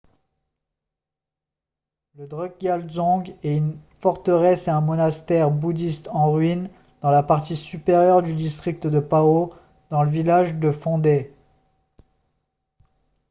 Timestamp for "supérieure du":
7.55-8.33